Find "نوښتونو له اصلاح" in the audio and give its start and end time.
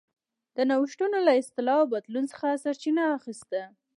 0.69-1.77